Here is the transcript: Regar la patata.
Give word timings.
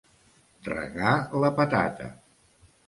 Regar 0.69 1.13
la 1.45 1.55
patata. 1.61 2.13